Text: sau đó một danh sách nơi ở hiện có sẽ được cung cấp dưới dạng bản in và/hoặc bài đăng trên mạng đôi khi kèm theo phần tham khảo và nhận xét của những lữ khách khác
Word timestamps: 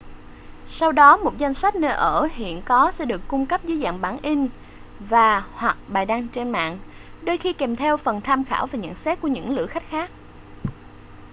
sau 0.67 0.91
đó 0.91 1.17
một 1.17 1.37
danh 1.37 1.53
sách 1.53 1.75
nơi 1.75 1.91
ở 1.91 2.27
hiện 2.31 2.61
có 2.65 2.91
sẽ 2.91 3.05
được 3.05 3.21
cung 3.27 3.45
cấp 3.45 3.61
dưới 3.65 3.79
dạng 3.83 4.01
bản 4.01 4.17
in 4.21 4.47
và/hoặc 4.99 5.77
bài 5.87 6.05
đăng 6.05 6.27
trên 6.27 6.51
mạng 6.51 6.79
đôi 7.21 7.37
khi 7.37 7.53
kèm 7.53 7.75
theo 7.75 7.97
phần 7.97 8.21
tham 8.21 8.43
khảo 8.45 8.67
và 8.67 8.79
nhận 8.79 8.95
xét 8.95 9.21
của 9.21 9.27
những 9.27 9.55
lữ 9.55 9.67
khách 9.67 9.83
khác 9.89 10.11